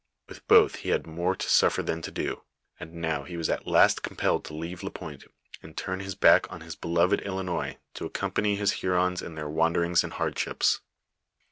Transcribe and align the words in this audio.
With 0.27 0.47
both 0.47 0.77
he 0.77 0.89
had 0.89 1.05
more 1.05 1.35
to 1.35 1.47
suffer 1.47 1.83
than 1.83 2.01
to 2.01 2.09
do; 2.09 2.41
and 2.79 2.91
now 2.95 3.21
he 3.21 3.37
was 3.37 3.51
at 3.51 3.67
last 3.67 4.01
compelled 4.01 4.43
to 4.45 4.55
leave 4.55 4.81
Lapointe, 4.81 5.25
and 5.61 5.77
turn 5.77 5.99
his 5.99 6.15
back 6.15 6.51
on 6.51 6.61
his 6.61 6.75
beloved 6.75 7.19
Ilinois 7.23 7.77
to 7.93 8.05
accompany 8.07 8.55
his 8.55 8.81
Hurons 8.81 9.21
in 9.21 9.35
their 9.35 9.47
wanderings 9.47 10.03
and 10.03 10.13
hardships. 10.13 10.79